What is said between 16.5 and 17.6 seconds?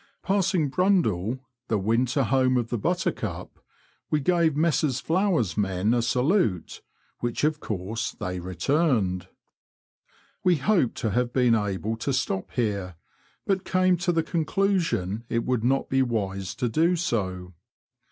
to do so.